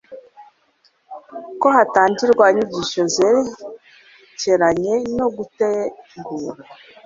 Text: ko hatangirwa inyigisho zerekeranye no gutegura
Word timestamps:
ko 1.59 1.67
hatangirwa 1.75 2.45
inyigisho 2.51 3.01
zerekeranye 3.13 4.93
no 5.17 5.27
gutegura 5.35 6.59